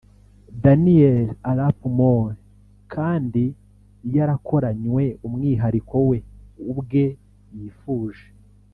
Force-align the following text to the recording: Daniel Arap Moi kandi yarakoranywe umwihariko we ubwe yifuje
Daniel 0.63 1.25
Arap 1.51 1.77
Moi 1.97 2.31
kandi 2.93 3.43
yarakoranywe 4.15 5.03
umwihariko 5.27 5.95
we 6.09 6.17
ubwe 6.71 7.05
yifuje 7.57 8.23